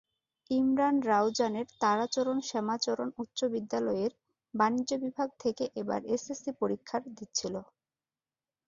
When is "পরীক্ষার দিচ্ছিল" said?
6.61-7.55